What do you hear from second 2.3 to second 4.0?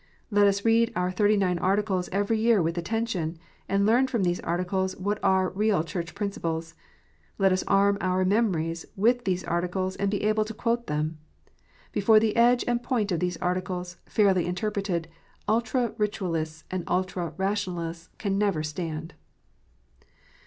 year with attention, and